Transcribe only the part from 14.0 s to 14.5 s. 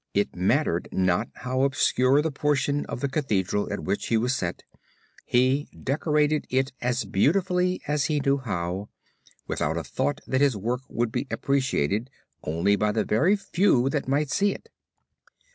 might